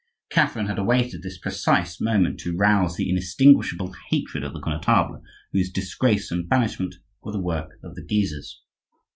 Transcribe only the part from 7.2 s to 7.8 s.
were the work